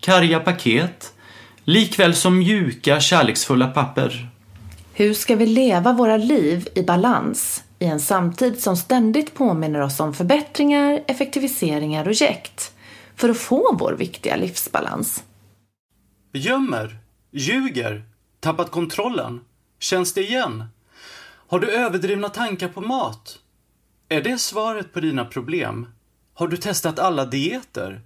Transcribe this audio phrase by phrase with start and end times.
[0.00, 1.12] karga paket,
[1.64, 4.28] likväl som mjuka, kärleksfulla papper.
[4.92, 10.00] Hur ska vi leva våra liv i balans i en samtid som ständigt påminner oss
[10.00, 12.72] om förbättringar, effektiviseringar och jäkt
[13.16, 15.24] för att få vår viktiga livsbalans?
[16.32, 16.98] Gömmer,
[17.30, 18.04] ljuger,
[18.40, 19.40] tappat kontrollen.
[19.78, 20.64] Känns det igen?
[21.48, 23.38] Har du överdrivna tankar på mat?
[24.08, 25.86] Är det svaret på dina problem?
[26.34, 28.00] Har du testat alla dieter?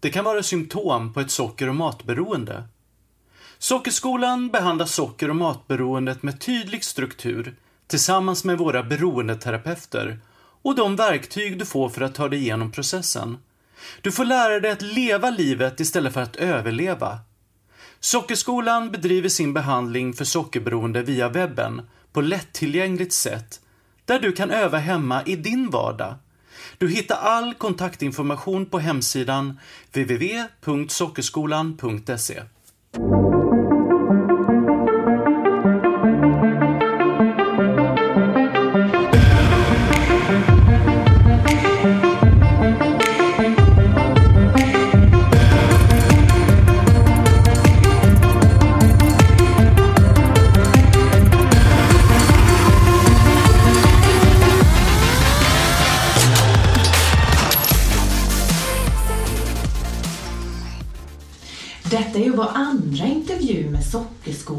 [0.00, 2.64] Det kan vara symptom på ett socker och matberoende.
[3.58, 10.18] Sockerskolan behandlar socker och matberoendet med tydlig struktur tillsammans med våra beroendeterapeuter
[10.62, 13.38] och de verktyg du får för att ta dig igenom processen.
[14.00, 17.18] Du får lära dig att leva livet istället för att överleva.
[18.00, 23.60] Sockerskolan bedriver sin behandling för sockerberoende via webben på lättillgängligt sätt
[24.04, 26.14] där du kan öva hemma i din vardag.
[26.78, 29.60] Du hittar all kontaktinformation på hemsidan
[29.94, 32.42] www.sockerskolan.se.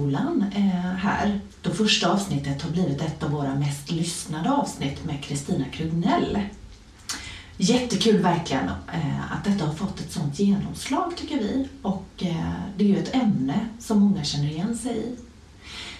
[0.07, 1.39] Sockerskolan eh, här.
[1.61, 6.39] Då första avsnittet har blivit ett av våra mest lyssnade avsnitt med Kristina Krugnell.
[7.57, 11.67] Jättekul verkligen eh, att detta har fått ett sånt genomslag tycker vi.
[11.81, 15.15] Och eh, det är ju ett ämne som många känner igen sig i.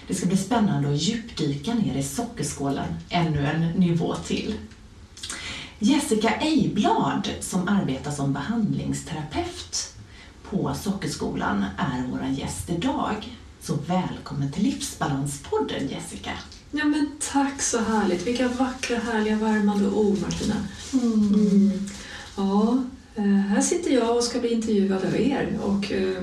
[0.06, 4.54] Det ska bli spännande att djupdyka ner i sockerskålen ännu en nivå till.
[5.78, 9.94] Jessica Ejblad som arbetar som behandlingsterapeut
[10.50, 13.37] på Sockerskolan är vår gäst idag.
[13.60, 16.30] Så välkommen till Livsbalanspodden Jessica.
[16.70, 18.26] Ja men tack så härligt.
[18.26, 20.54] Vilka vackra, härliga, värmande ord Martina.
[20.92, 21.70] Mm.
[22.36, 22.82] Ja,
[23.14, 26.22] eh, här sitter jag och ska bli intervjuad av er och eh,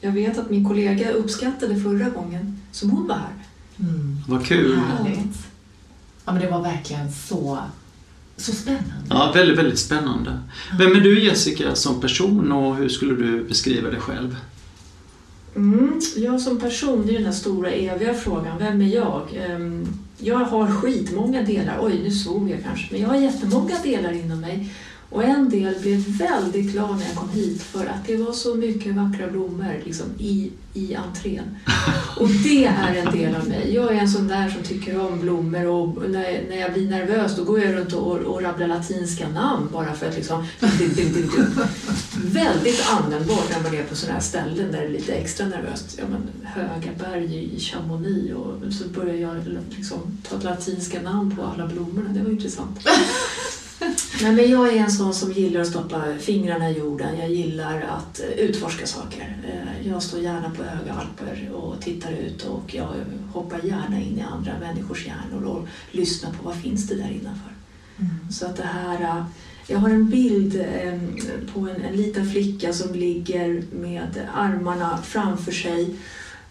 [0.00, 3.34] jag vet att min kollega uppskattade förra gången som hon var här.
[3.78, 4.18] Mm.
[4.28, 4.78] Vad kul!
[4.78, 5.36] Härligt.
[6.24, 7.58] Ja men det var verkligen så,
[8.36, 9.06] så spännande.
[9.08, 10.38] Ja, väldigt, väldigt spännande.
[10.78, 14.36] Vem är du Jessica som person och hur skulle du beskriva dig själv?
[15.56, 16.00] Mm.
[16.16, 18.58] Jag som person, det är den här stora eviga frågan.
[18.58, 19.22] Vem är jag?
[19.36, 19.86] Ehm,
[20.18, 21.78] Jag har skitmånga delar.
[21.82, 22.88] Oj, nu svor jag kanske.
[22.90, 24.72] Men jag har jättemånga delar inom mig.
[25.10, 28.54] Och en del blev väldigt glad när jag kom hit för att det var så
[28.54, 31.56] mycket vackra blommor liksom, i, i entrén.
[32.20, 33.74] Och det är en del av mig.
[33.74, 37.36] Jag är en sån där som tycker om blommor och när, när jag blir nervös
[37.36, 40.46] då går jag runt och, och rabblar latinska namn bara för att liksom...
[42.16, 45.96] Väldigt användbart när man är på sådana här ställen där det är lite extra nervöst.
[45.98, 49.36] Ja, men, höga berg i Chamonix och så börjar jag
[49.70, 52.08] liksom ta latinska namn på alla blommorna.
[52.08, 52.80] Det var intressant.
[54.22, 57.18] Nej, men jag är en sån som gillar att stoppa fingrarna i jorden.
[57.18, 59.36] Jag gillar att eh, utforska saker.
[59.44, 62.88] Eh, Jag står gärna på höga alper och tittar ut och jag
[63.32, 67.52] hoppar gärna in i andra människors hjärnor och lyssnar på vad finns det där innanför.
[68.30, 69.24] Så att det här...
[69.72, 70.98] Jag har en bild eh,
[71.54, 75.96] på en, en liten flicka som ligger med armarna framför sig,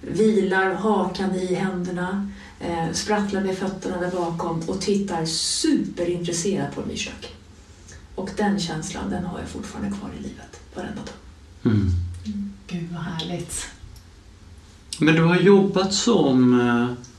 [0.02, 6.98] vilar hakan i händerna, eh, sprattlar med fötterna där bakom och tittar superintresserat på mitt
[6.98, 7.36] kök.
[8.16, 11.16] Och den känslan, den har jag fortfarande kvar i livet, varenda dag.
[11.74, 11.92] Mm.
[12.68, 13.68] Gud vad härligt.
[15.00, 17.11] Men du har jobbat som eh,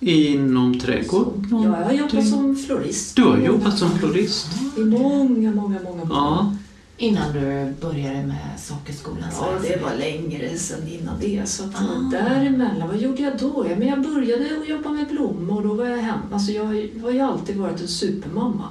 [0.00, 1.46] inom trädgård?
[1.50, 3.16] Ja, jag har jobbat som florist.
[3.16, 4.46] Du har jobbat som florist?
[4.76, 6.08] I många, många, många år.
[6.10, 6.56] Ja.
[6.96, 11.48] Innan du började med Sockerskolans Ja, det var längre sedan innan det.
[11.48, 12.10] Så att Ah.
[12.12, 13.66] däremellan, vad gjorde jag då?
[13.70, 16.22] Ja, men jag började att jobba med blommor och då var jag hemma.
[16.32, 16.64] Alltså jag
[17.02, 18.64] har ju- alltid varit en supermamma.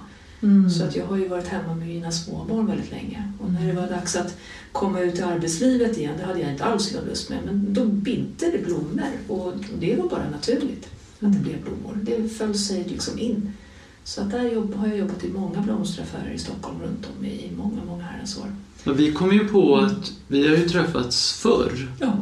[0.44, 0.70] Mm.
[0.70, 3.32] Så att jag har ju varit hemma med mina småbarn väldigt länge.
[3.40, 4.38] Och när det var dags att
[4.72, 8.52] komma ut i arbetslivet igen, det hade jag inte alls lust med, men då bidde
[8.52, 10.88] det blommor och det var bara naturligt
[11.22, 11.98] att det blev blommor.
[12.02, 13.54] Det föll sig liksom in.
[14.04, 17.52] Så att där jobb, har jag jobbat i många blomsteraffärer i Stockholm runt om i
[17.58, 18.56] många, många herrans år.
[18.84, 22.14] Ja, Vi kom ju på att vi har ju träffats förr Ja.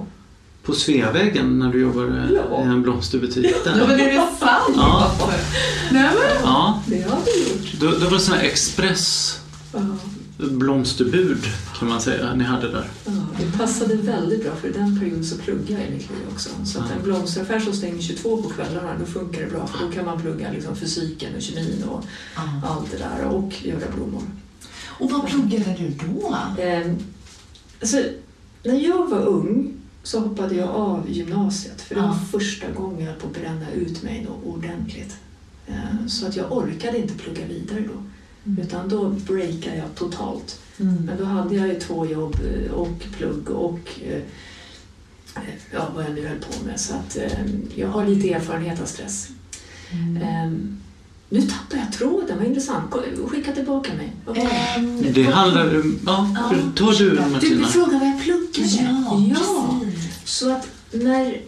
[0.63, 2.61] på Sveavägen när du jobbade Ja.
[2.61, 3.75] i en blomsterbutik där.
[3.88, 4.75] men är det sant?
[4.75, 5.11] Ja.
[5.91, 6.44] Nej, men.
[6.44, 7.79] Ja, Det har vi gjort.
[7.79, 9.39] då, då var det sån här express
[9.73, 9.79] Ja.
[10.38, 11.38] blomsterbud
[11.79, 12.89] kan man säga ni hade där.
[13.06, 16.19] Ja, det passade väldigt bra för i den perioden så pluggade jag i mitt liv
[16.33, 16.50] också.
[16.65, 19.91] Så att en blomsteraffär som stänger 22 på kvällarna, då funkar det bra för då
[19.91, 22.03] kan man plugga liksom fysiken och kemin och
[22.63, 24.24] allt det där och göra blommor.
[25.00, 26.38] Och vad pluggade du då?
[26.62, 26.91] Eh,
[27.81, 27.97] alltså,
[28.63, 29.73] när jag var ung
[30.03, 34.03] så hoppade jag av gymnasiet för det var första gången jag på att bränna ut
[34.03, 35.18] mig då ordentligt.
[35.68, 38.03] Eh, så att jag orkade inte plugga vidare då.
[38.51, 38.63] Mm.
[38.63, 40.59] Utan då breakade jag totalt.
[40.79, 40.95] Mm.
[41.06, 42.35] Men då hade jag ju två jobb
[42.65, 44.21] eh, och plugg och eh,
[45.74, 46.79] ja, vad jag nu höll på med.
[46.79, 47.45] Så att eh,
[47.75, 49.29] jag har lite erfarenhet av stress.
[49.91, 50.18] Mm.
[50.18, 50.59] Eh,
[51.29, 52.94] nu tappar jag tråden, vad intressant.
[53.27, 54.12] Skicka tillbaka mig.
[54.25, 54.41] Var det?
[55.21, 56.00] Ehm, handlar om...
[56.06, 57.09] Ja, Ja, tar du.
[57.09, 57.68] Du Martina?
[57.68, 58.69] frågar vad jag pluggade.
[58.83, 59.80] Ja, ja.
[60.23, 61.41] Så att när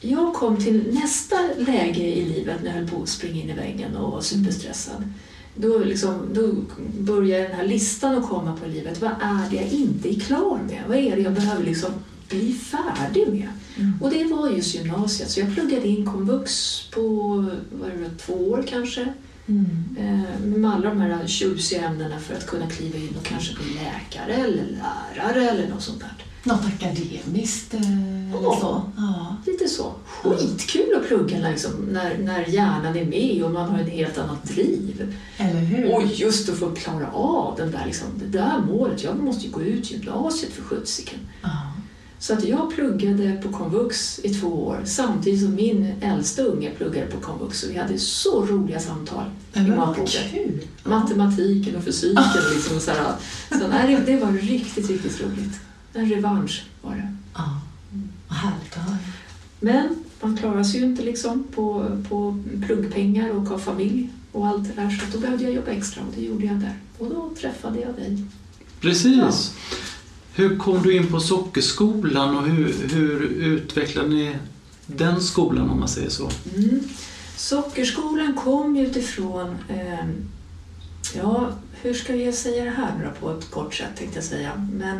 [0.00, 3.54] jag kom till nästa läge i livet när jag höll på att springa in i
[3.54, 5.12] väggen och var superstressad.
[5.56, 6.52] Då, liksom, då
[7.00, 9.00] börjar den här listan att komma på livet.
[9.00, 10.82] Vad är det jag inte är klar med?
[10.88, 11.90] Vad är det jag behöver liksom
[12.28, 13.48] bli färdig med?
[13.76, 13.92] Mm.
[14.00, 15.30] Och det var just gymnasiet.
[15.30, 17.00] Så jag pluggade in komvux på
[17.72, 19.12] vad är det, två år kanske.
[19.48, 19.66] Mm.
[19.98, 23.74] Eh, med alla de här tjusiga ämnena för att kunna kliva in och kanske bli
[23.74, 26.12] läkare eller lärare eller något sånt där.
[26.42, 27.80] Något akademiskt eh,
[28.32, 28.58] Ja.
[28.60, 28.82] så?
[28.96, 29.25] Ja.
[29.66, 29.94] Lite så.
[30.22, 34.18] Skitkul att plugga när, liksom, när, när hjärnan är med och man har ett helt
[34.18, 35.14] annat driv.
[35.36, 35.94] Eller hur?
[35.94, 39.04] Och just att få klara av den där, liksom, det där målet.
[39.04, 41.18] Jag måste ju gå ut gymnasiet för sjuttsiken.
[41.42, 41.72] Ja.
[42.18, 47.06] Så att jag pluggade på komvux i två år samtidigt som min äldsta unge pluggade
[47.06, 47.62] på komvux.
[47.62, 49.24] Och vi hade så roliga samtal
[49.54, 50.32] i matbordet.
[50.84, 52.24] Matematiken och fysiken.
[52.54, 53.12] Liksom, så här.
[53.48, 55.60] Så, nej, det, det var riktigt, riktigt roligt.
[55.94, 57.16] En revansch var det.
[57.34, 57.60] Ja.
[58.28, 58.98] Vad härligt att höra.
[59.60, 64.64] Men man klarar sig ju inte liksom på, på pluggpengar och ha familj och allt
[64.64, 64.90] det där.
[64.90, 66.78] Så då behövde jag jobba extra och det gjorde jag där.
[66.98, 68.24] Och då träffade jag dig.
[68.80, 69.54] Precis.
[70.34, 74.36] Hur kom du in på Sockerskolan och hur, hur utvecklade ni
[74.86, 76.30] den skolan om man säger så?
[76.56, 76.80] Mm.
[77.36, 80.06] Sockerskolan kom utifrån, eh,
[81.14, 81.52] ja,
[81.82, 84.68] hur ska jag säga det här på ett kort sätt tänkte jag säga.
[84.72, 84.96] Men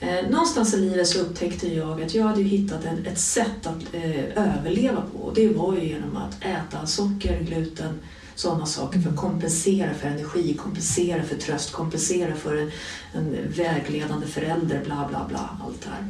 [0.00, 3.94] eh, någonstans i livet så upptäckte jag att jag hade hittat en, ett sätt att
[3.94, 5.18] eh, överleva på.
[5.18, 7.98] Och det var ju genom att äta socker, gluten,
[8.34, 12.70] sådana saker för att kompensera för energi, kompensera för tröst, kompensera för en,
[13.12, 16.08] en vägledande förälder, bla bla bla, allt det här.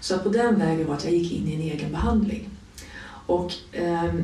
[0.00, 2.48] Så på den vägen var att jag gick in i en egen behandling.
[3.26, 4.14] Och eh,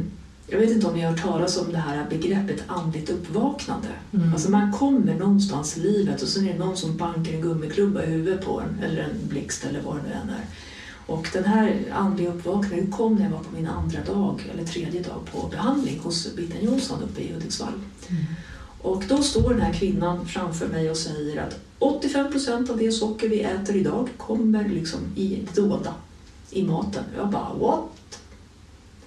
[0.48, 3.88] jag vet inte om ni har hört talas om det här begreppet andligt uppvaknande.
[4.12, 4.32] Mm.
[4.32, 8.02] Alltså man kommer någonstans i livet och sen är det någon som bankar en gummiklubba
[8.02, 10.44] i huvudet på en eller en blixt eller vad det nu än är.
[11.06, 15.02] Och den här andliga uppvakningen kom när jag var på min andra dag eller tredje
[15.02, 17.72] dag på behandling hos Bitten Jonsson uppe i Hudiksvall.
[18.08, 18.24] Mm.
[18.82, 22.92] Och då står den här kvinnan framför mig och säger att 85 procent av det
[22.92, 25.94] socker vi äter idag kommer liksom i det dolda,
[26.50, 27.04] i maten.
[27.16, 28.20] Jag bara what?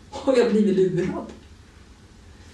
[0.10, 1.26] Har jag blivit lurad?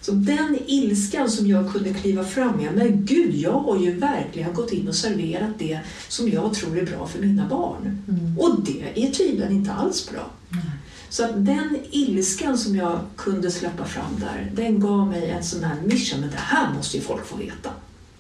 [0.02, 4.54] Så den ilskan som jag kunde kliva fram med, men gud, jag har ju verkligen
[4.54, 8.04] gått in och serverat det som jag tror är bra för mina barn.
[8.08, 8.40] Mm.
[8.40, 10.32] Och det är tydligen inte alls bra.
[10.50, 10.62] Nej.
[11.10, 15.64] Så att den ilskan som jag kunde släppa fram där, den gav mig en sån
[15.64, 17.70] här mission, men det här måste ju folk få veta.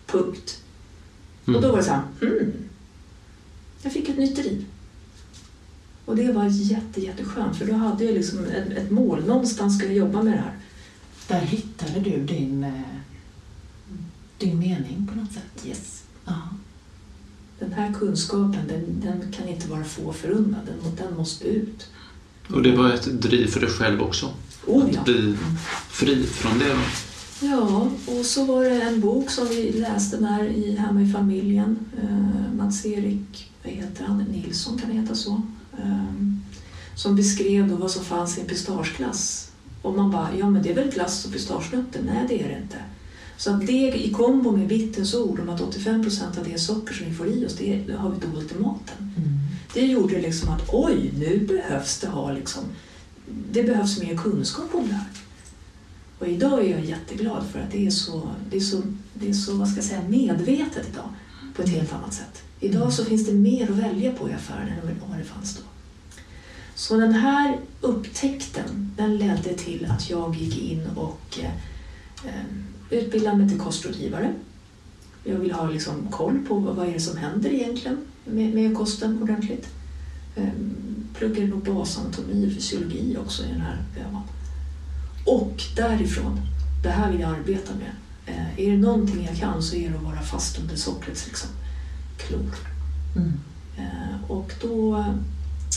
[0.06, 0.62] Punkt.
[1.48, 1.56] Mm.
[1.56, 2.54] Och då var det så här, hmm.
[3.82, 4.66] Jag fick ett nytt driv.
[6.06, 9.26] Och det var jätte, jätteskönt, för då hade jag liksom ett, ett mål.
[9.26, 10.58] Någonstans ska jag jobba med det här.
[11.28, 12.72] Där hittade du din, eh,
[14.38, 15.66] din mening på något sätt.
[15.68, 16.04] Yes.
[16.26, 16.42] Ja.
[17.60, 20.62] Den här kunskapen, den, den kan inte vara få förunnad.
[20.66, 21.88] Den, den måste ut.
[22.50, 24.34] Och det var ett driv för dig själv också?
[24.68, 25.00] Oh, ja.
[25.00, 25.38] Att bli
[25.90, 26.76] fri från det?
[27.42, 31.80] Ja, och så var det en bok som vi läste där i, hemma i familjen.
[32.02, 34.18] Eh, Mats-Erik, vad heter han?
[34.18, 35.42] Nilsson kan det heta så.
[35.80, 36.26] Eh,
[36.96, 39.52] som beskrev då vad som fanns i en pistageglass.
[39.82, 42.02] Och man bara, ja men det är väl glass och pistagenötter?
[42.06, 42.78] Nej, det är det inte.
[43.38, 46.94] Så att det i kombo med Bittens ord om att 85 procent av det socker
[46.94, 49.14] som vi får i oss, det, det har vi dolt i maten.
[49.18, 49.30] Mm.
[49.74, 52.64] Det gjorde liksom att oj, nu behövs det ha liksom,
[53.52, 55.08] det behövs mer kunskap om det här.
[56.20, 58.82] Och idag är jag jätteglad för att det är så, det är så,
[59.14, 61.10] det är så vad ska jag säga, medvetet idag
[61.56, 62.44] på ett helt annat sätt.
[62.66, 65.62] Idag så finns det mer att välja på i affären än vad det fanns då.
[66.76, 71.52] Så den här upptäckten, den ledde till att jag gick in och eh,
[72.26, 72.46] eh,
[72.90, 74.34] utbildade mig till kostrådgivare.
[75.24, 78.78] Jag vill ha liksom koll på vad, vad är det som händer egentligen med, med
[78.78, 79.68] kosten ordentligt.
[80.36, 80.50] Eh,
[81.14, 84.24] pluggade nog basanatomi och fysiologi också i den här vevan.
[85.26, 86.42] Och därifrån,
[86.84, 87.92] det här vill jag arbeta med.
[88.26, 91.28] Eh, är det någonting jag kan så är det att vara fast under sockret.
[91.28, 91.50] liksom,
[92.18, 92.56] klor.
[93.16, 93.34] Mm.
[93.78, 95.06] Eh, och då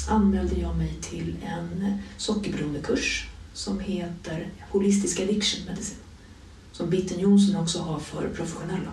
[0.09, 6.01] anmälde jag mig till en sockerberoendekurs som heter Holistisk Addiction Medicine.
[6.73, 8.91] Som Bitten Jonsson också har för professionella.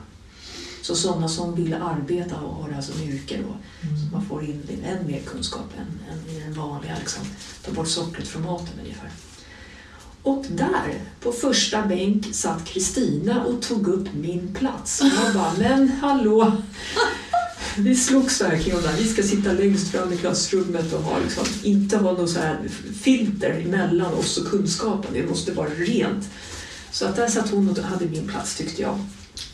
[0.81, 3.57] Så sådana som vill arbeta och ha det här som yrke då.
[3.81, 7.25] Så man får in än mer kunskap än, än i den vanliga, liksom,
[7.65, 9.11] ta bort sockret från maten ungefär.
[10.25, 15.01] Och där, på första bänk, satt Kristina och tog upp min plats.
[15.01, 16.57] Och jag bara, men hallå!
[17.77, 18.97] Vi slogs verkligen om det här.
[18.97, 22.59] Vi ska sitta längst fram i klassrummet och ha, liksom, inte ha något så här
[23.01, 25.13] filter mellan oss och kunskapen.
[25.13, 26.29] Det måste vara rent.
[26.91, 28.99] Så att där satt hon och hade min plats tyckte jag.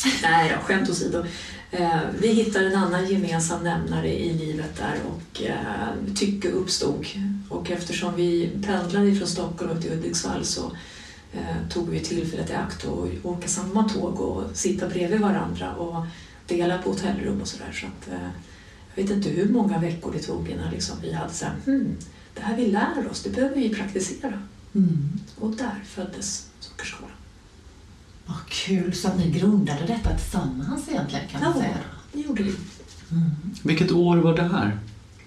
[0.24, 1.25] Nej då, skämt åsido.
[1.72, 7.05] Eh, vi hittade en annan gemensam nämnare i livet där och eh, tycke uppstod.
[7.50, 10.72] Och eftersom vi pendlade från Stockholm upp till Hudiksvall så
[11.34, 16.05] eh, tog vi tillfället i akt att åka samma tåg och sitta bredvid varandra och
[16.48, 17.72] dela på hotellrum och sådär.
[17.72, 18.20] Så att,
[18.96, 21.98] jag vet inte hur många veckor det tog innan liksom vi hade så här, hmm,
[22.34, 24.41] det här vi lär oss, det behöver vi praktisera.
[24.75, 25.20] Mm.
[25.39, 27.20] Och där föddes Sockerskolan.
[28.31, 31.61] Vad kul, så att ni grundade detta tillsammans egentligen kan man Ja.
[31.61, 31.77] säga.
[32.13, 32.55] Det gjorde vi.
[33.11, 33.29] Mm.
[33.63, 34.77] Vilket år var det här?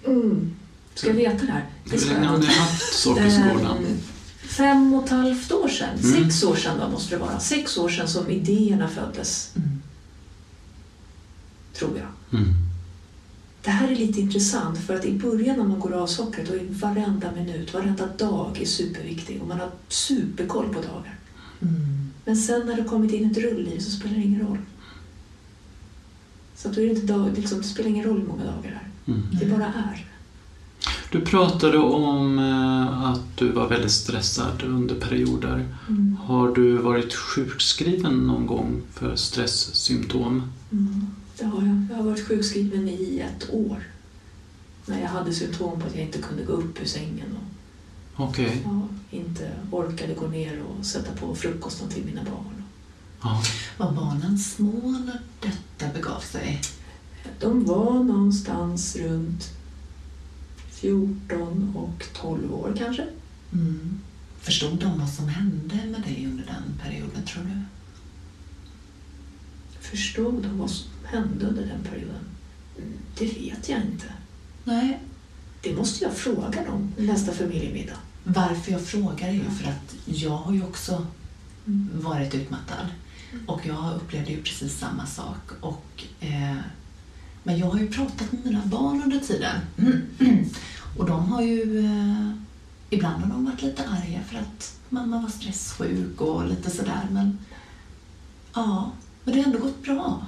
[0.07, 0.55] Mm.
[0.95, 1.65] Ska jag veta det här?
[1.83, 3.77] Det Hur länge har ni haft Sockerskolan?
[3.77, 3.97] Ehm,
[4.43, 6.23] Fem och ett halvt år sedan, Mm.
[6.23, 7.39] sex år sedan då måste det vara.
[7.39, 9.81] Sex år sedan som idéerna föddes, Mm.
[11.73, 12.39] tror jag.
[12.39, 12.53] Mm.
[13.61, 16.53] Det här är lite intressant för att i början när man går av sockret då
[16.53, 21.19] är varenda minut, varenda dag är superviktig och man har superkoll på dagar.
[21.61, 22.04] Mm.
[22.25, 24.57] Men sen när det kommit in ett rullliv så spelar det ingen roll.
[26.55, 28.61] Så att då är det, inte dag, liksom, det spelar ingen roll hur många dagar
[28.61, 29.15] det är.
[29.15, 29.27] Mm.
[29.39, 30.05] Det bara är.
[31.11, 35.67] Du pratade om eh, att du var väldigt stressad under perioder.
[35.89, 36.17] Mm.
[36.23, 40.51] Har du varit sjukskriven någon gång för stresssymptom?
[40.71, 41.87] Mm, det har jag.
[41.89, 43.83] Jag har varit sjukskriven i ett år.
[44.85, 47.37] När jag hade symptom på att jag inte kunde gå upp ur sängen
[48.15, 48.61] Okej.
[48.65, 52.63] ja, inte orkade gå ner och sätta på frukosten till mina barn.
[53.21, 53.43] Ja.
[53.77, 56.61] Var barnen små när detta begav sig?
[57.39, 59.49] De var någonstans runt
[60.69, 63.07] 14 och 12 år kanske.
[63.53, 63.99] Mm.
[64.39, 67.61] Förstod de vad som hände med dig under den perioden, tror du?
[69.79, 72.25] Förstod de vad som hände under den perioden?
[73.17, 74.13] Det vet jag inte.
[74.63, 74.99] Nej.
[75.61, 77.97] Det måste jag fråga dem nästa familjemiddag.
[78.27, 81.05] Varför jag frågar är ju för att jag har ju också
[81.67, 81.89] Mm.
[81.93, 82.87] varit utmattad.
[83.47, 85.51] Och jag upplevde ju precis samma sak.
[85.61, 86.55] Och, eh,
[87.43, 89.55] men jag har ju pratat med mina barn under tiden.
[90.97, 91.85] Och de har ju...
[91.85, 92.31] Eh,
[92.89, 97.07] ibland har de varit lite arga för att mamma var stresssjuk och lite sådär.
[97.11, 97.39] Men
[98.53, 98.91] ja,
[99.23, 100.27] men det har ändå gått bra.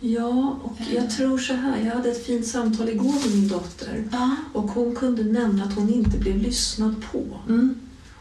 [0.00, 1.84] Ja, och jag tror så här.
[1.84, 4.04] Jag hade ett fint samtal igår med min dotter.
[4.12, 4.36] Ja.
[4.52, 7.24] Och hon kunde nämna att hon inte blev lyssnad på.
[7.48, 7.74] Mm.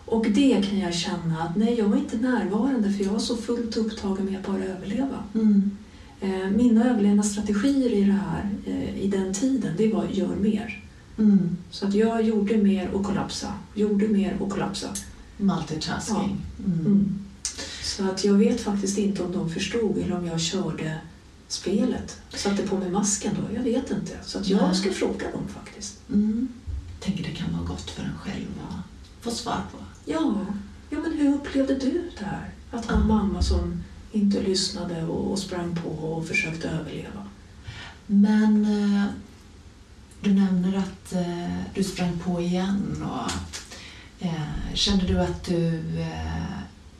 [0.05, 3.37] Och det kan jag känna att nej, jag var inte närvarande för jag var så
[3.37, 5.23] fullt upptagen med att bara överleva.
[5.35, 5.77] Mm.
[6.21, 10.83] Eh, mina överlevnadsstrategier i det här, eh, i den tiden, det var gör mer.
[11.17, 11.57] Mm.
[11.71, 13.53] Så att jag gjorde mer och kollapsa.
[13.73, 14.87] Gjorde mer och kollapsa.
[15.37, 16.37] Multitasking.
[16.65, 16.79] Mm.
[16.85, 17.19] Mm.
[17.83, 20.97] Så att jag vet faktiskt inte om de förstod eller om jag körde
[21.47, 22.21] spelet.
[22.29, 24.17] Satte på mig masken då, jag vet inte.
[24.23, 24.75] Så att jag Nej.
[24.75, 26.09] ska fråga dem faktiskt.
[26.09, 26.47] Mm.
[26.99, 29.77] Tänker det kan vara gott för en själv att få svar på.
[30.05, 30.45] Ja,
[30.89, 32.49] ja men hur upplevde du det här?
[32.71, 37.27] Att ha en mamma som inte lyssnade och, sprang på och försökte överleva.
[38.05, 39.05] Men eh,
[40.21, 43.05] du nämner att eh, du sprang på igen.
[43.05, 43.31] Och,
[44.25, 45.83] eh, kände du att du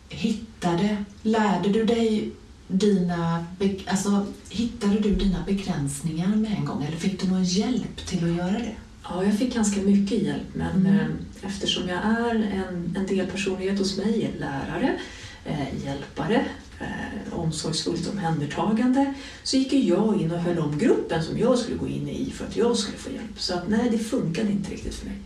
[0.10, 2.32] hittade, lärde du dig
[2.68, 3.46] dina,
[3.88, 8.36] alltså, hittade du dina begränsningar med en gång eller fick du någon hjälp till att
[8.38, 8.76] göra det?
[9.04, 10.96] Ja, jag fick ganska mycket hjälp men Mm.
[11.00, 11.06] eh,
[11.42, 15.00] eftersom jag är en, en del personlighet hos mig, lärare,
[15.46, 16.46] eh, hjälpare,
[16.80, 21.88] eh, omsorgsfullt omhändertagande, så gick jag in och höll om gruppen som jag skulle gå
[21.88, 23.40] in i för att jag skulle få hjälp.
[23.42, 25.18] Så att nej, det funkade inte riktigt för mig.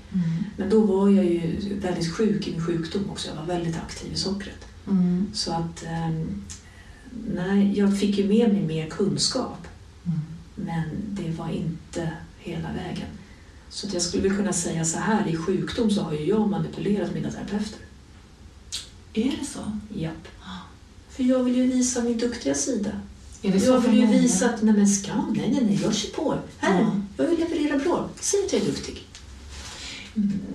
[0.58, 3.28] Men då var jag ju väldigt sjuk i min sjukdom också.
[3.30, 4.66] Jag var väldigt aktiv i sockret.
[4.88, 5.28] Mm.
[5.34, 6.44] Så att ehm,
[7.36, 9.68] nej, jag fick ju med mig mer kunskap.
[10.06, 10.20] Mm.
[10.56, 13.08] Men det var inte hela vägen.
[13.70, 16.50] Så att jag skulle väl kunna säga så här, i sjukdom så har ju jag
[16.50, 17.80] manipulerat mina terapeuter.
[19.14, 19.60] Är det så?
[20.00, 20.28] Japp.
[21.10, 22.92] För jag vill ju visa min duktiga sida.
[23.42, 24.20] Är det Jag vill ju många?
[24.20, 26.38] visa att, nej men skam, nej nej nej, jag kör på.
[26.58, 26.92] Här, Ja.
[27.18, 28.10] jag vill leverera bra.
[28.20, 29.08] Säg att jag är duktig.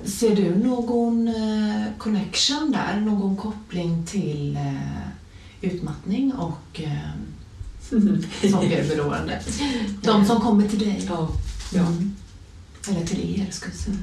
[0.05, 3.01] Ser du någon eh, connection där?
[3.01, 5.09] Någon koppling till eh,
[5.73, 6.99] utmattning och eh,
[8.51, 9.41] sockerberoende?
[10.03, 11.05] De som kommer till dig?
[11.09, 11.29] Ja,
[11.73, 11.87] ja.
[11.87, 12.15] Mm.
[12.91, 13.97] Eller till er, ska jag säga.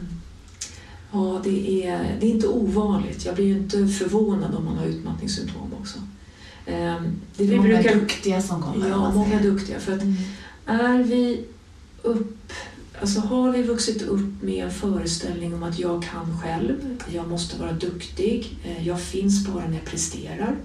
[1.11, 3.25] Ja, det är, det är inte ovanligt.
[3.25, 5.97] Jag blir ju inte förvånad om man har utmattningssymptom också.
[6.65, 7.03] Ehm,
[7.37, 8.89] Det vi är många brukar, duktiga som kommer.
[8.89, 9.79] ja, många duktiga.
[9.79, 10.15] För att Mm.
[10.65, 11.45] är vi
[12.01, 12.53] upp,
[13.01, 17.59] alltså har vi vuxit upp med en föreställning om att jag kan själv, jag måste
[17.59, 20.55] vara duktig, eh, jag finns bara när jag presterar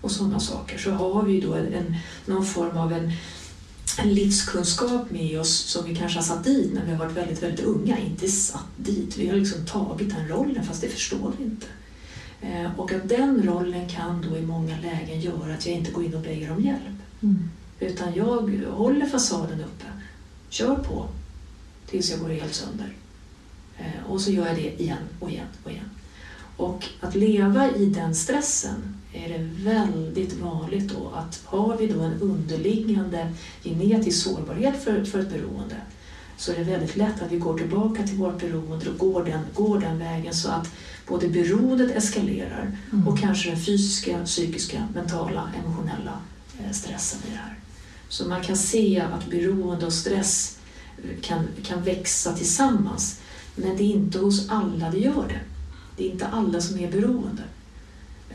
[0.00, 3.12] och sådana saker, så har vi då en, någon form av en,
[3.98, 7.42] en livskunskap med oss som vi kanske har satt dit när vi har varit väldigt,
[7.42, 7.98] väldigt unga.
[7.98, 11.66] Inte satt dit, vi har liksom tagit den rollen fast det förstår vi inte.
[12.40, 16.04] Eh, Och att den rollen kan då i många lägen göra att jag inte går
[16.04, 16.98] in och ber om hjälp.
[17.22, 17.50] Mm.
[17.80, 19.84] Utan jag håller fasaden uppe,
[20.48, 21.06] kör på
[21.90, 22.92] tills jag går helt sönder.
[23.78, 25.90] Eh, Och så gör jag det igen och igen och igen.
[26.56, 32.00] Och att leva i den stressen är det väldigt vanligt då att har vi då
[32.00, 33.32] en underliggande
[33.64, 35.76] genetisk sårbarhet för, för ett beroende
[36.36, 39.40] så är det väldigt lätt att vi går tillbaka till vårt beroende och går den,
[39.54, 40.68] går den vägen så att
[41.08, 43.08] både beroendet eskalerar Mm.
[43.08, 46.18] och kanske den fysiska, psykiska, mentala, emotionella
[46.58, 47.58] eh, stressen i det här.
[48.08, 50.58] Så man kan se att beroende och stress
[50.98, 53.20] eh, kan, kan växa tillsammans.
[53.54, 55.40] Men det är inte hos alla det gör det.
[55.96, 57.42] Det är inte alla som är beroende.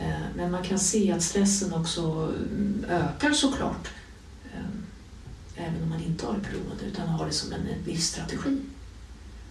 [0.02, 3.88] Eh, Men man kan se att stressen också mm, ökar såklart.
[4.54, 8.58] eh, Även om man inte har ett beroende utan har det som en livsstrategi.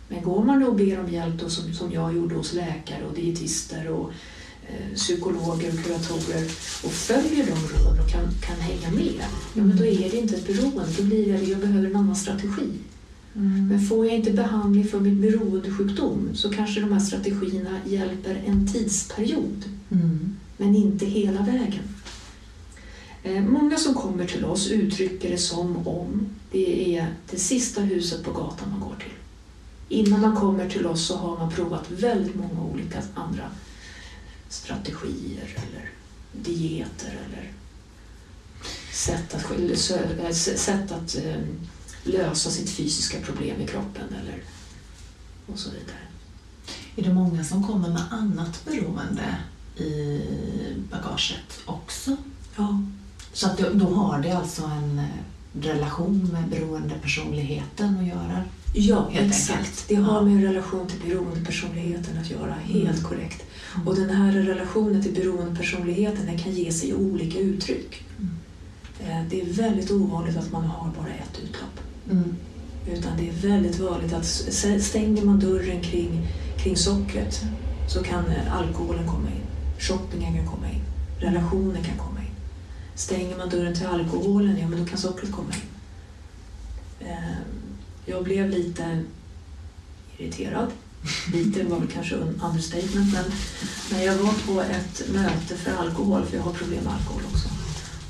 [0.08, 3.04] Men går man då och ber om hjälp då, som, som jag gjorde hos läkare
[3.08, 4.12] och dietister och
[4.68, 6.44] eh, psykologer och kuratorer
[6.84, 10.36] och följer de råd och kan, kan hänga med, ja, men då är det inte
[10.36, 10.86] ett beroende.
[10.98, 12.68] Då blir det jag behöver en annan strategi.
[13.34, 13.68] Mm.
[13.68, 18.72] Men får jag inte behandling för min beroendesjukdom så kanske de här strategierna hjälper en
[18.72, 20.36] tidsperiod, Mm.
[20.56, 21.84] men inte hela vägen.
[23.22, 28.24] Eh, Många som kommer till oss uttrycker det som om det är det sista huset
[28.24, 29.12] på gatan man går till.
[29.88, 33.50] Innan man kommer till oss så har man provat väldigt många olika andra
[34.48, 35.90] strategier eller
[36.32, 37.52] dieter eller
[38.92, 41.42] sätt att, sätt att eh,
[42.04, 44.42] lösa sitt fysiska problem i kroppen eller
[45.46, 46.00] och så vidare.
[46.96, 49.36] Är det många som kommer med annat beroende
[49.80, 50.22] i
[50.90, 52.16] bagaget också?
[52.56, 52.82] Ja.
[53.32, 55.04] Så att då, har det alltså en eh,
[55.66, 58.42] relation med beroendepersonligheten att göra?
[58.74, 59.58] Ja, exakt.
[59.58, 59.84] enkelt.
[59.88, 63.02] Det har med en relation till beroendepersonligheten att göra, helt Mm.
[63.04, 63.42] korrekt.
[63.86, 68.04] Och den här relationen till beroendepersonligheten den kan ge sig olika uttryck.
[68.18, 68.30] Mm.
[69.00, 71.80] Eh, Det är väldigt ovanligt att man har bara ett utlopp.
[72.10, 72.36] Mm.
[72.92, 74.26] Utan det är väldigt vanligt att
[74.82, 77.40] stänger man dörren kring, kring sockret
[77.88, 79.39] så kan eh, alkoholen komma in,
[79.80, 80.80] shoppingen kan komma in,
[81.18, 82.30] relationen kan komma in.
[82.94, 87.06] Stänger man dörren till alkoholen, ja men då kan sockret komma in.
[87.08, 87.36] Eh,
[88.06, 89.02] Jag blev lite
[90.18, 90.70] irriterad.
[91.32, 93.24] Lite var väl kanske un- understatement, men
[93.92, 97.48] när jag var på ett möte för alkohol, för jag har problem med alkohol också,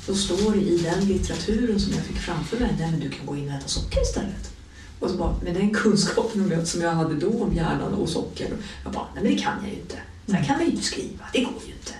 [0.07, 3.25] då står det i den litteraturen som jag fick framför mig, nej men du kan
[3.25, 4.51] gå in och äta socker istället.
[4.99, 8.53] Och så bara, med den kunskapen som jag hade då om hjärnan och socker,
[8.83, 9.97] jag bara, nej men det kan jag ju inte.
[10.25, 11.93] Så här kan man ju inte skriva, det går ju inte.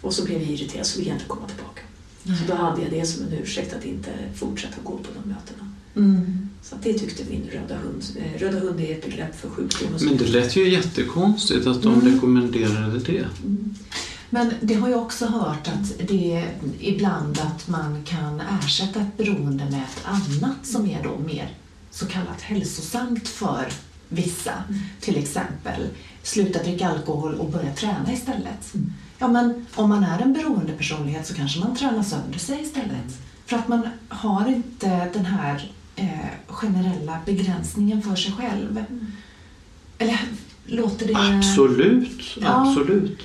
[0.00, 1.82] Och så blev jag irriterad så ville jag inte komma tillbaka.
[2.24, 5.72] Så då hade jag det som en ursäkt att inte fortsätta gå på de mötena.
[5.96, 6.48] Mm.
[6.62, 8.02] Så det tyckte min röda hund.
[8.18, 9.88] Eh, Röda hund är ett begrepp för sjukdom.
[10.00, 12.14] Men det lät ju jättekonstigt att de Mm.
[12.14, 13.18] rekommenderade det.
[13.44, 13.74] Mm.
[14.30, 19.16] Men det har jag också hört att det är ibland att man kan ersätta ett
[19.16, 21.54] beroende med ett annat som är då mer
[21.90, 23.68] så kallat hälsosamt för
[24.12, 24.52] vissa.
[24.68, 24.80] Mm.
[25.00, 25.88] Till exempel
[26.22, 28.74] sluta dricka alkohol och börja träna istället.
[28.74, 28.92] Mm.
[29.18, 33.18] Ja, men om man är en beroendepersonlighet så kanske man tränar sönder sig istället.
[33.46, 36.08] För att man har inte den här eh,
[36.46, 38.76] generella begränsningen för sig själv.
[38.90, 39.06] Mm.
[39.98, 40.20] Eller
[40.66, 41.14] låter det...
[41.36, 42.46] Absolut, Ja.
[42.48, 43.20] absolut.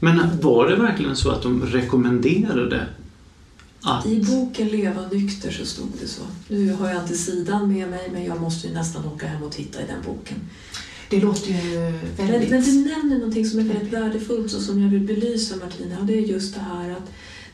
[0.00, 2.86] Men var det verkligen så att de rekommenderade
[3.84, 4.06] att...
[4.06, 6.22] I boken Leva nykter så stod det så.
[6.48, 9.52] Nu har jag inte sidan med mig men jag måste ju nästan åka hem och
[9.52, 10.36] titta i den boken.
[11.10, 12.50] Det låter ju väldigt...
[12.50, 16.06] men du nämner någonting som är väldigt värdefullt och som jag vill belysa Martina och
[16.06, 17.10] det är just det här att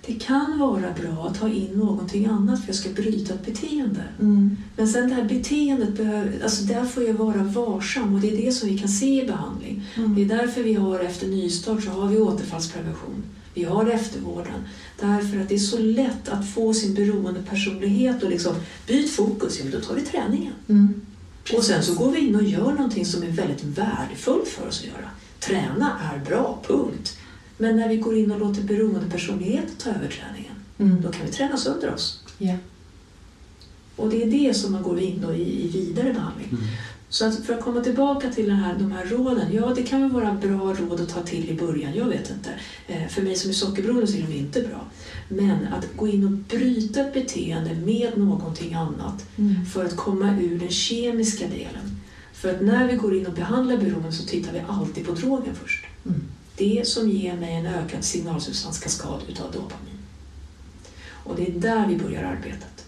[0.06, 3.46] det kan vara bra att ta in någonting annat för att jag ska bryta ett
[3.46, 4.04] beteende.
[4.20, 4.56] Mm.
[4.76, 8.44] Men sen det här beteendet, behöver, alltså där får jag vara varsam och det är
[8.44, 9.84] det som vi kan se i behandling.
[9.94, 10.14] Mm.
[10.14, 13.22] Det är därför vi har efter nystart så har vi återfallsprevention.
[13.54, 14.64] Vi har eftervården.
[15.00, 18.54] Därför att det är så lätt att få sin beroendepersonlighet och liksom
[18.86, 20.52] byt fokus, ja, men då tar vi träningen.
[20.68, 21.00] Mm.
[21.56, 24.80] Och sen så går vi in och gör någonting som är väldigt värdefullt för oss
[24.80, 25.10] att göra.
[25.40, 27.18] Träna är bra, punkt.
[27.58, 31.02] Men när vi går in och låter beroendepersonligheten ta över träningen, Mm.
[31.02, 32.22] då kan vi träna sönder oss.
[32.38, 32.54] Ja.
[33.96, 36.48] Och det är det som man går in i, i vidare behandling.
[36.50, 36.64] Mm.
[37.10, 39.52] Så att för att komma tillbaka till den här, de här råden.
[39.52, 42.50] Ja, det kan väl vara bra råd att ta till i början, jag vet inte.
[42.86, 44.84] Eh, för mig som är sockerberoende så är de inte bra.
[45.28, 49.66] Men att gå in och bryta ett beteende med någonting annat Mm.
[49.66, 52.00] för att komma ur den kemiska delen.
[52.32, 55.54] För att när vi går in och behandlar beroende så tittar vi alltid på drogen
[55.62, 55.84] först.
[56.06, 56.20] Mm.
[56.56, 59.98] Det som ger mig en ökad signalsubstanskaskad utav dopamin.
[61.24, 62.79] Och det är där vi börjar arbetet.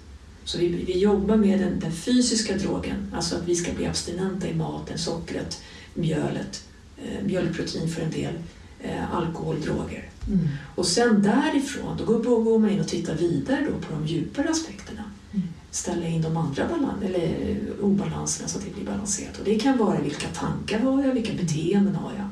[0.45, 4.49] Så vi, vi jobbar med den, den fysiska drogen, alltså att vi ska bli abstinenta
[4.49, 5.63] i maten, sockret,
[5.95, 6.65] mjölet,
[6.99, 8.35] eh, mjölkprotein för en del,
[8.81, 10.09] eh, alkohol, droger.
[10.27, 10.49] Mm.
[10.75, 14.51] Och sen därifrån då går, går man in och tittar vidare då på de djupare
[14.51, 15.05] aspekterna.
[15.33, 15.47] Mm.
[15.71, 19.39] Ställa in de andra balan eller eh, obalanserna så att det blir balanserat.
[19.39, 22.29] Och det kan vara vilka tankar har jag, vilka beteenden har jag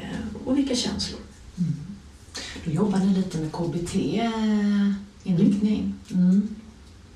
[0.00, 1.20] eh, och vilka känslor.
[1.58, 1.72] Mm.
[2.64, 5.94] Då jobbar ni lite med KBT-inriktning.
[6.10, 6.48] Mm.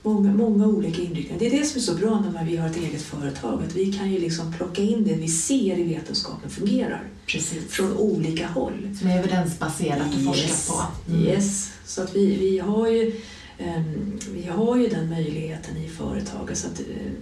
[0.09, 1.38] Många, många olika inriktningar.
[1.38, 3.62] Det är det som är så bra när vi har ett eget företag.
[3.64, 7.64] Att vi kan ju liksom plocka in det vi ser i vetenskapen fungerar Precis.
[7.68, 8.97] från olika håll.
[8.99, 11.12] Som är evidensbaserat och forskat på.
[11.12, 11.27] Mm.
[11.27, 11.73] Yes.
[11.87, 13.21] Så att vi, vi, har ju,
[13.59, 16.59] ehm, vi har ju den möjligheten i företaget.
[16.59, 17.12] Så att, eh,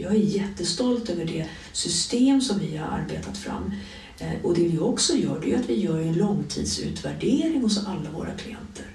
[0.00, 3.72] jag är jättestolt över det system som vi har arbetat fram.
[4.18, 8.10] Eh, och det vi också gör, det är att vi gör en långtidsutvärdering hos alla
[8.10, 8.86] våra klienter.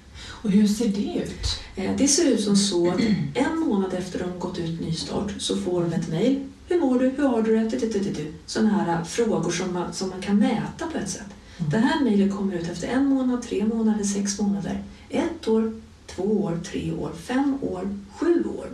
[0.43, 1.59] Och hur ser det ut?
[1.75, 2.99] Eh, Det ser ut som så att
[3.33, 6.39] en månad efter de gått ut nystart så får de ett mejl.
[6.67, 7.09] Hur mår du?
[7.09, 8.25] Hur har du det?
[8.45, 11.21] Sådana här eh, frågor som man, som man kan mäta på ett sätt.
[11.57, 11.71] Mm.
[11.71, 15.73] Det här mejlet kommer ut efter en månad, tre månader, sex månader, ett år,
[16.07, 18.67] två år, tre år, fem år, sju år.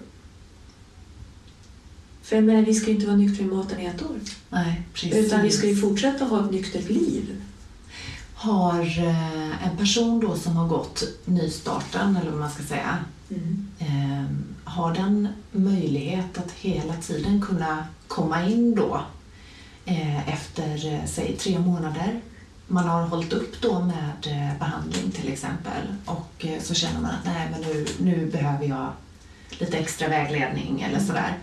[2.21, 4.19] För jag menar, vi ska ju inte vara nyktra i maten i ett år.
[4.49, 5.13] Nej, precis.
[5.15, 7.38] Utan vi ska ju fortsätta ha ett nyktert liv.
[8.41, 12.97] Har eh, en person då som har gått nystarten, eller vad man ska säga,
[13.31, 13.67] Mm.
[13.79, 14.25] eh,
[14.63, 19.01] har den möjlighet att hela tiden kunna komma in då
[19.85, 22.21] eh, efter, eh, säg tre månader.
[22.67, 27.25] Man har hållit upp då med eh, behandling till exempel och så känner man att
[27.25, 28.89] nej men nu, nu behöver jag
[29.49, 31.37] lite extra vägledning eller sådär.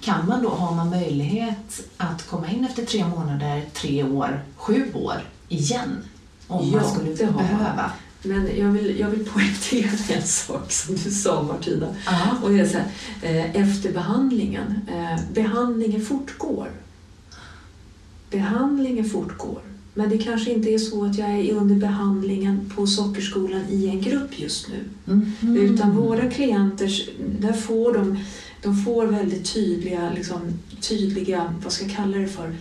[0.00, 4.92] Kan man då, har man möjlighet att komma in efter tre månader, tre år, sju
[4.94, 6.04] år igen?
[6.46, 7.36] Om Ja, man skulle man.
[7.36, 7.92] behöva.
[8.22, 11.86] Men jag vill, jag vill poängtera en sak som du sa Martina.
[12.42, 12.86] Och det är så här,
[13.22, 14.74] eh, efter behandlingen.
[14.88, 16.68] Eh, behandlingen fortgår.
[18.30, 19.60] Behandlingen fortgår.
[19.94, 24.00] Men det kanske inte är så att jag är under behandlingen på Sockerskolan i en
[24.00, 24.84] grupp just nu.
[25.14, 25.56] Mhm.
[25.56, 26.90] Utan våra klienter,
[27.40, 28.18] där får de,
[28.62, 30.40] de får väldigt tydliga, liksom,
[30.80, 32.54] tydliga, vad ska jag kalla det för,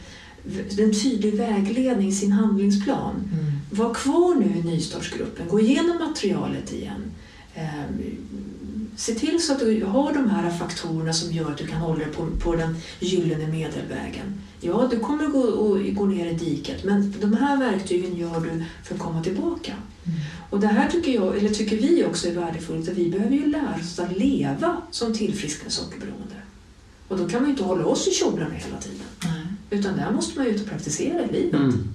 [0.78, 3.15] en tydlig vägledning i sin handlingsplan.
[3.34, 3.61] Mm.
[3.72, 7.12] Var kvar nu i nystartsgruppen, gå igenom materialet igen.
[7.56, 7.84] Eh,
[8.96, 12.00] se till så att du har de här faktorerna som gör att du kan hålla
[12.00, 14.42] dig på, på den gyllene medelvägen.
[14.62, 18.64] Ja, du kommer gå, och, gå ner i diket, men de här verktygen gör du
[18.84, 19.74] för att komma tillbaka.
[20.04, 20.20] Mm.
[20.50, 23.46] Och det här tycker, jag, eller tycker vi också är värdefullt, att vi behöver ju
[23.46, 26.36] lära oss att leva som tillfrisknade sockerberoende.
[27.08, 29.80] Och då kan man ju inte hålla oss i kjolarna hela tiden, Nej.
[29.80, 31.60] utan där måste man ju ut och praktisera i livet.
[31.60, 31.94] Mm.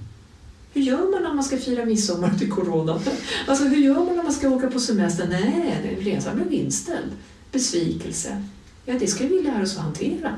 [0.77, 2.99] Hur gör man när man ska fira midsommar till corona?
[3.47, 5.27] Alltså hur gör man när man ska åka på semester?
[5.29, 7.11] Nej, resan blev inställd.
[7.51, 8.43] Besvikelse.
[8.85, 10.35] Ja, det ska vi lära oss att hantera.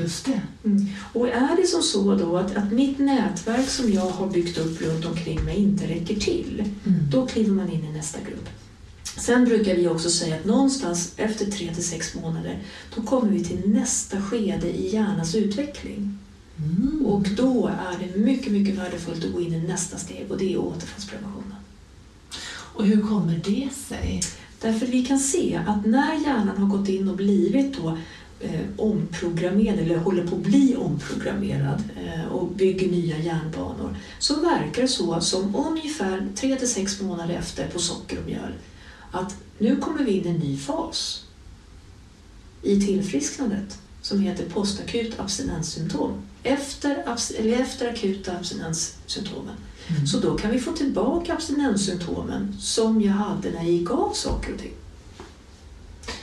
[0.00, 0.40] Just det.
[0.64, 0.86] Mm.
[1.12, 4.82] Och är det som så då att, att mitt nätverk som jag har byggt upp
[4.82, 7.10] runt omkring mig inte räcker till, Mm.
[7.10, 8.48] då kliver man in i nästa grupp.
[9.18, 12.58] Sen brukar vi också säga att någonstans efter tre till sex månader,
[12.96, 16.18] då kommer vi till nästa skede i hjärnans utveckling.
[16.58, 17.06] Mm.
[17.06, 20.52] Och då är det mycket, mycket värdefullt att gå in i nästa steg och det
[20.52, 21.54] är återfallspreventionen.
[22.48, 24.20] Och hur kommer det sig?
[24.60, 27.98] Därför vi kan se att när hjärnan har gått in och blivit då,
[28.40, 34.82] eh, omprogrammerad eller håller på att bli omprogrammerad eh, och bygger nya hjärnbanor så verkar
[34.82, 38.52] det så som ungefär 3-6 månader efter på socker och mjöl
[39.10, 41.24] att nu kommer vi in i en ny fas
[42.62, 46.22] i tillfrisknandet som heter postakut abstinenssymptom.
[46.42, 47.04] Efter,
[47.38, 49.54] eller efter akuta abstinenssymptomen.
[49.88, 50.06] Mm.
[50.06, 54.52] Så då kan vi få tillbaka abstinenssymptomen som jag hade när jag gick av saker
[54.52, 54.72] och ting.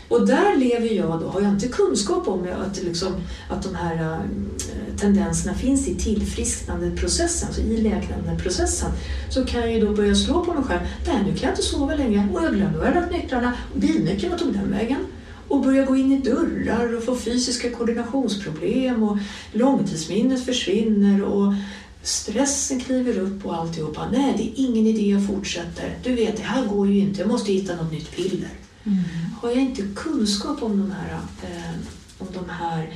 [0.07, 3.13] Och där lever jag då, har jag inte kunskap om att, liksom,
[3.49, 8.91] att de här äh, tendenserna finns i tillfrisknandeprocessen, alltså i läkandeprocessen,
[9.29, 10.81] så kan jag ju då börja slå på mig själv.
[11.07, 13.79] Nej, nu kan jag inte sova längre och jag glömde var jag lagt nycklarna och
[13.79, 14.99] bilnyckeln och tog den vägen.
[15.47, 19.17] Och börja gå in i dörrar och få fysiska koordinationsproblem och
[19.51, 21.53] långtidsminnet försvinner och
[22.01, 24.09] stressen kliver upp och alltihopa.
[24.11, 25.97] Nej, det är ingen idé jag fortsätter.
[26.03, 27.21] Du vet, det här går ju inte.
[27.21, 28.49] Jag måste hitta något nytt piller.
[28.83, 28.99] Mm.
[29.41, 31.75] Har jag inte kunskap om de här, eh,
[32.17, 32.93] om de här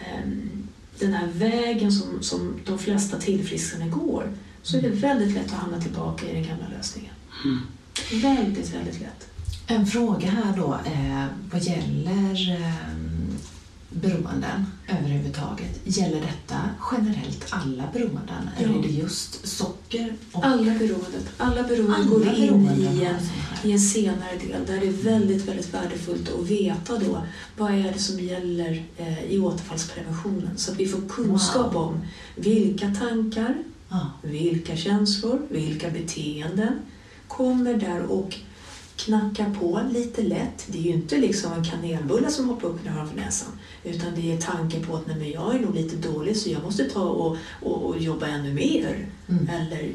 [0.00, 0.28] eh,
[0.98, 5.58] den här vägen som, som de flesta tillfrisknande går så är det väldigt lätt att
[5.58, 7.14] hamna tillbaka i den gamla lösningen.
[7.44, 7.60] Mm.
[8.22, 9.28] Väldigt, väldigt lätt.
[9.66, 12.74] En fråga här då eh, vad gäller eh,
[13.90, 15.80] beroenden överhuvudtaget.
[15.84, 16.60] Gäller detta
[16.92, 18.50] generellt alla beroenden?
[18.58, 18.64] Ja.
[18.64, 20.14] Eller är det just socker?
[20.32, 23.16] Och Alla beroenden, alla beroenden Alla går in i en,
[23.68, 27.22] i en senare del där det är väldigt, väldigt värdefullt att veta då
[27.56, 31.82] vad är det som gäller eh, i återfallspreventionen så att vi får kunskap Wow.
[31.82, 32.00] om
[32.36, 33.54] vilka tankar,
[33.88, 34.10] Ja.
[34.22, 36.78] vilka känslor, vilka beteenden
[37.28, 38.36] kommer där och
[39.04, 40.66] knackar på lite lätt.
[40.66, 44.36] Det är ju inte liksom en kanelbulle som hoppar upp framför näsan utan det är
[44.36, 47.36] tanken på att nej, men jag är nog lite dålig så jag måste ta och,
[47.62, 49.06] och, och jobba ännu mer.
[49.28, 49.48] Mm.
[49.48, 49.90] Eller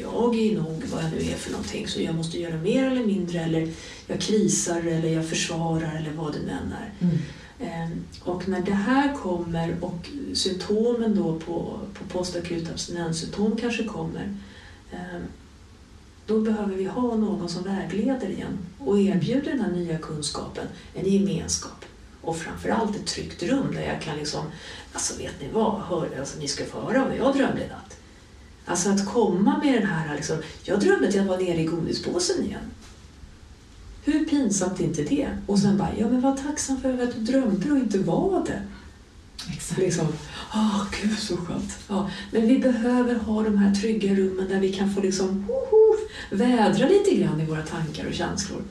[0.00, 3.06] jag är nog vad jag nu är för någonting så jag måste göra mer eller
[3.06, 3.72] mindre eller
[4.06, 6.92] jag krisar eller jag försvarar eller vad det än är.
[7.00, 7.18] Mm.
[7.60, 14.34] Ehm, Och när det här kommer och symptomen då på, på postakut abstinenssymptom kanske kommer
[14.92, 15.22] ehm,
[16.28, 21.08] då behöver vi ha någon som vägleder igen och erbjuder den här nya kunskapen, en
[21.08, 21.84] gemenskap
[22.20, 24.44] och framförallt ett tryggt rum där jag kan liksom,
[24.92, 27.96] alltså vet ni vad, hör, alltså, ni ska få höra vad jag drömde i natt.
[28.64, 32.44] Alltså att komma med den här, liksom, jag drömde att jag var nere i godispåsen
[32.44, 32.70] igen.
[34.04, 35.28] Hur pinsamt är inte det?
[35.46, 38.62] Och sen bara, ja men var tacksam för att du drömde och inte var det.
[39.52, 39.80] Exakt.
[39.80, 40.06] Liksom,
[40.54, 41.78] åh gud så skönt.
[41.88, 45.87] Ja, men vi behöver ha de här trygga rummen där vi kan få liksom, hoho,
[46.30, 48.62] vädra lite grann i våra tankar och känslor.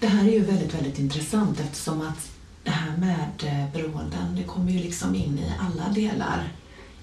[0.00, 2.28] Det här är ju väldigt, väldigt intressant eftersom att
[2.64, 6.52] det här med eh, beroenden, det kommer ju liksom in i alla delar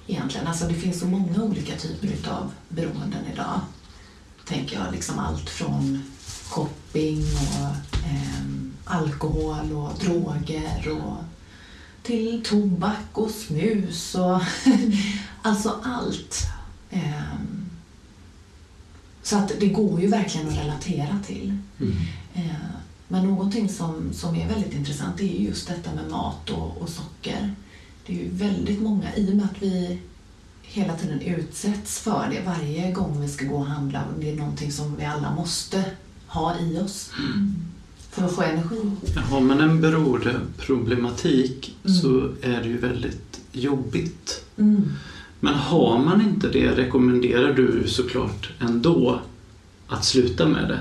[0.07, 0.47] egentligen.
[0.47, 3.61] Alltså det finns så många olika typer av beroenden idag.
[4.45, 6.03] Tänker jag liksom allt från
[6.49, 8.43] shopping och eh,
[8.85, 11.23] alkohol och droger och
[12.03, 14.41] till tobak och snus och
[15.41, 16.49] alltså allt.
[19.29, 21.57] Så att det går ju verkligen att relatera till.
[21.79, 21.93] Mm.
[22.33, 22.43] Eh,
[23.07, 27.53] Men någonting som, som är väldigt intressant är just detta med mat och, och socker.
[28.05, 29.99] Det är ju väldigt många, i och med att vi
[30.61, 34.03] hela tiden utsätts för det varje gång vi ska gå och handla.
[34.13, 35.83] och Det är någonting som vi alla måste
[36.27, 37.11] ha i oss
[38.11, 38.81] för att få energi.
[39.29, 41.97] Har man en beroendeproblematik Mm.
[41.97, 44.43] så är det ju väldigt jobbigt.
[44.57, 44.91] Mm.
[45.39, 49.19] Men har man inte det rekommenderar du såklart ändå
[49.87, 50.79] att sluta med det.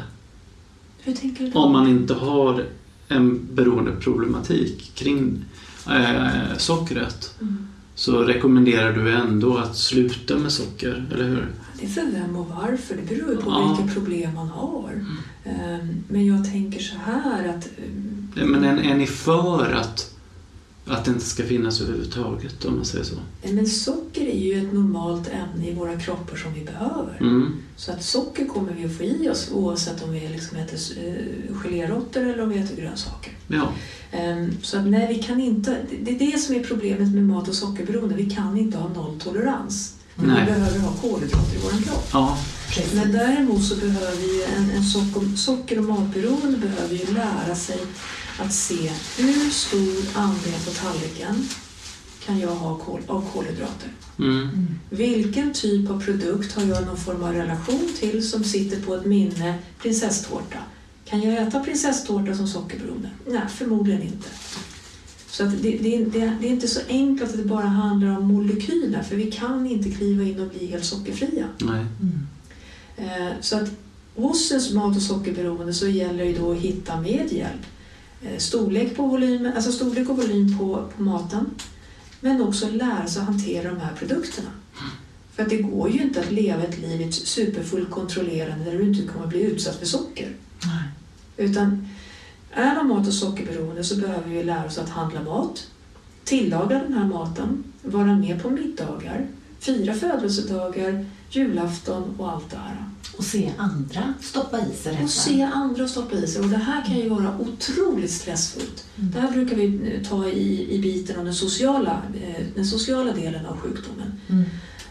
[1.03, 1.59] Hur tänker du då?
[1.59, 2.65] Om man inte har
[3.09, 5.45] en beroendeproblematik kring
[5.91, 7.69] eh, sockret Mm.
[7.95, 11.49] så rekommenderar du ändå att sluta med socker, eller hur?
[11.81, 13.77] Det är för vem och varför, det beror ju på Ja.
[13.79, 15.05] vilka problem man har.
[15.45, 20.08] Ehm, Men jag tänker så här att ehm, Men är, är ni för att,
[20.89, 23.15] att det inte ska finnas överhuvudtaget, om man säger så?
[23.43, 27.17] men socker är ju ett normalt ämne i våra kroppar som vi behöver.
[27.21, 27.57] Mm.
[27.77, 31.57] Så att socker kommer vi att få i oss oavsett om vi liksom äter eh,
[31.57, 33.33] geléråttor eller om vi äter grönsaker.
[33.49, 33.69] Ja.
[34.13, 37.49] Ehm, Så att nej, vi kan inte, det är det som är problemet med mat
[37.49, 38.15] och sockerberoende.
[38.15, 39.95] Vi kan inte ha nolltolerans.
[40.15, 40.41] Men Nej.
[40.41, 42.09] vi behöver ha kolhydrater i vår kropp.
[42.13, 42.39] ja.
[42.95, 47.55] Men däremot så behöver vi ju en, en socker, socker och matberoende behöver ju lära
[47.55, 47.79] sig
[48.39, 51.49] att se hur stor andel på tallriken
[52.27, 53.91] kan jag ha kol, av kolhydrater.
[54.19, 54.69] Mm.
[54.91, 59.07] Vilken typ av produkt har jag någon form av relation till som sitter på ett
[59.07, 59.55] minne?
[59.79, 60.59] Prinsesstårta.
[61.05, 63.11] Kan jag äta prinsesstårta som sockerberoende?
[63.27, 64.29] Nej, förmodligen inte.
[65.27, 68.25] Så att det, det, det, det är inte så enkelt att det bara handlar om
[68.25, 71.47] molekyler för vi kan inte kliva in och bli helt sockerfria.
[71.59, 71.87] Nej.
[72.01, 73.33] Mm.
[73.41, 73.69] Så att
[74.15, 77.67] hos en mat och sockerberoende så gäller det då att hitta med hjälp
[78.39, 81.47] storlek, på volym, alltså storlek och volym på, på maten
[82.21, 84.51] men också lära sig att hantera de här produkterna.
[85.33, 88.79] För att det går ju inte att leva ett liv i ett superfullt kontrollerande där
[88.79, 90.33] du inte kommer bli utsatt för socker.
[90.65, 90.89] Nej.
[91.37, 91.89] Utan
[92.51, 95.67] är man mat och sockerberoende så behöver vi lära oss att handla mat,
[96.25, 99.27] tillaga den här maten, vara med på middagar,
[99.59, 102.89] fira födelsedagar, julafton och allt det här.
[103.17, 105.05] Och se andra stoppa i sig detta.
[105.05, 106.43] Och se andra stoppa i sig.
[106.43, 108.85] Och det här kan ju vara otroligt stressfullt.
[108.97, 109.11] Mm.
[109.11, 113.13] Det här brukar vi eh, ta i, i biten om den sociala, eh, den sociala
[113.13, 114.21] delen av sjukdomen.
[114.29, 114.45] Mm.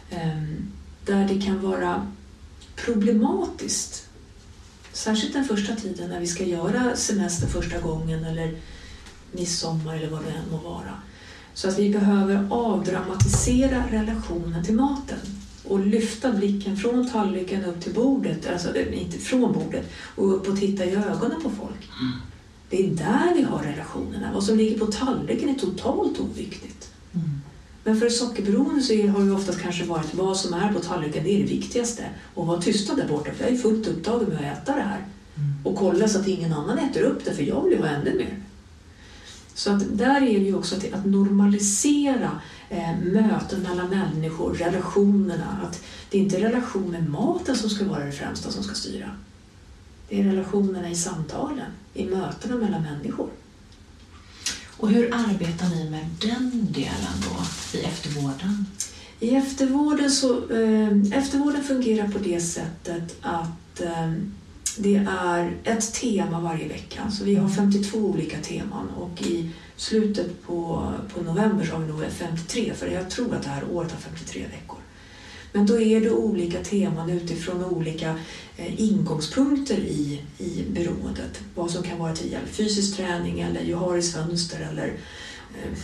[0.09, 0.71] Ehm,
[1.05, 2.07] där det kan vara
[2.75, 4.07] problematiskt.
[4.93, 8.57] Särskilt den första tiden när vi ska göra semester första gången eller
[9.31, 11.01] midsommar eller vad det än må vara.
[11.57, 15.17] Så att vi behöver avdramatisera relationen till maten
[15.63, 20.47] och lyfta blicken från tallriken upp till bordet, alltså eh, inte från bordet, och upp
[20.47, 21.89] och titta i ögonen på folk.
[22.69, 24.31] Det är där vi har relationerna.
[24.33, 26.91] Vad som ligger på tallriken är totalt oviktigt.
[27.13, 27.41] Mm.
[27.83, 31.35] Men för sockerberoende så har ju oftast kanske varit vad som är på tallriken, det
[31.35, 32.03] är det viktigaste.
[32.33, 35.05] Och var tysta där borta, för jag är fullt upptagen med att äta det här.
[35.63, 38.15] Och kolla så att ingen annan äter upp det, för jag vill ju ha ännu
[38.17, 38.46] mer.
[39.57, 45.59] Så att där är det ju också att, att normalisera eh, möten mellan människor, relationerna.
[45.63, 49.11] Att det är inte relation med maten som ska vara det främsta som ska styra.
[50.09, 53.29] Det är relationerna i samtalen, i mötena mellan människor.
[54.77, 57.43] Och hur arbetar ni med den delen då
[57.77, 58.65] i eftervården?
[59.19, 64.13] I eftervården, så, eh, eftervården fungerar på det sättet att eh,
[64.77, 67.11] det är ett tema varje vecka.
[67.11, 71.87] Så vi har 52 olika teman och i slutet på, på november så har vi
[71.87, 74.77] nog 53 för jag tror att det här året har 53 veckor.
[75.51, 78.19] Men då är det olika teman utifrån olika
[78.57, 81.41] eh, ingångspunkter i, i beroendet.
[81.55, 82.49] Vad som kan vara till hjälp.
[82.49, 85.77] Fysisk träning eller Joharis fönster eller eh,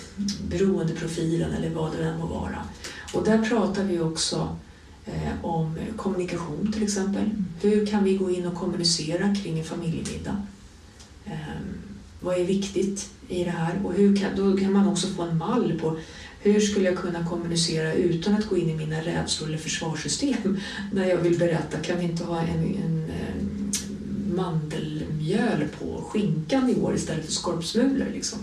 [0.48, 2.58] beroendeprofilen eller vad det än må vara.
[3.14, 4.58] Och där pratar vi också
[5.06, 7.30] eh, om kommunikation till exempel.
[7.62, 10.42] Hur kan vi gå in och kommunicera kring en familjemiddag?
[11.26, 11.34] Eh,
[12.20, 13.82] vad är viktigt i det här?
[13.84, 15.98] Och hur kan, då kan man också få en mall på
[16.40, 20.58] hur skulle jag kunna kommunicera utan att gå in i mina rädslor eller försvarssystem
[20.94, 21.78] när jag vill berätta?
[21.78, 23.72] Kan vi inte ha en, en, em,
[24.36, 28.08] mandelmjöl på skinkan i år istället för skorpsmulor?
[28.14, 28.40] Liksom,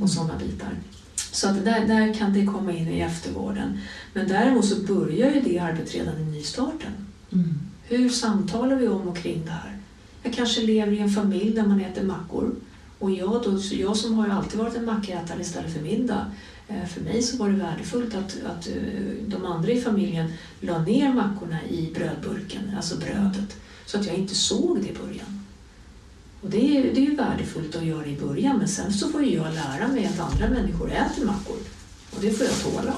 [0.00, 0.76] och sådana bitar.
[1.16, 3.78] Så att där, där kan det komma in i eftervården.
[4.12, 6.92] Men däremot så börjar ju det arbetet redan i nystarten.
[7.32, 7.54] Mm.
[7.84, 9.76] Hur samtalar vi om och kring det här?
[10.22, 12.54] Jag kanske lever i en familj där man äter mackor.
[12.98, 16.26] Och jag, då, jag som har ju alltid varit en mackätare istället för middag.
[16.68, 18.74] eh, För mig så var det värdefullt att, att eh,
[19.26, 23.56] de andra i familjen la ner mackorna i brödburken, alltså brödet.
[23.86, 25.35] Så att jag inte såg det i början.
[26.40, 29.08] Och det är, det är ju värdefullt att göra det i början men sen så
[29.08, 31.56] får ju jag lära mig att andra människor äter mackor.
[32.10, 32.94] Och det får jag tåla.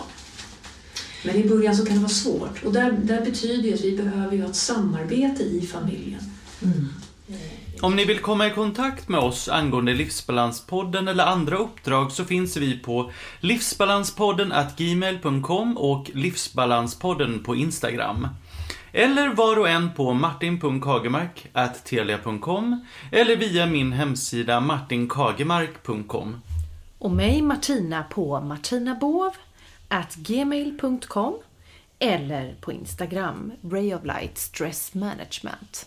[1.24, 2.64] Men i början så kan det vara svårt.
[2.64, 6.20] Och där, där betyder det att vi behöver ju ha ett samarbete i familjen.
[6.62, 6.88] Mm.
[7.80, 12.56] Om ni vill komma i kontakt med oss angående Livsbalanspodden eller andra uppdrag så finns
[12.56, 18.28] vi på livsbalanspodden gmail.com och Livsbalanspodden på Instagram.
[18.92, 26.40] Eller var och en på martin.kagemark.telia.com eller via min hemsida martinkagemark.com.
[26.98, 31.34] Och mig Martina på martinabovgmail.com
[31.98, 35.86] eller på Instagram Ray of Light Stress Management.